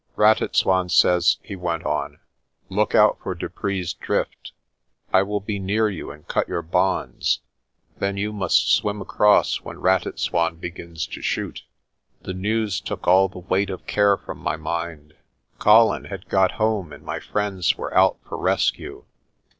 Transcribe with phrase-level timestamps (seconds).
[0.15, 2.17] "Ratitswan says," he went on,"
[2.69, 4.51] 'Look out for Dupree's Drift.'
[5.13, 7.41] I will be near you and cut your bonds;
[7.99, 11.61] then you must swim across when Ratitswan begins to shoot."
[12.23, 15.13] The news took all the weight of care from my mind.
[15.61, 19.05] 152 PRESTER JOHN Colin had got home and my friends were out for rescue.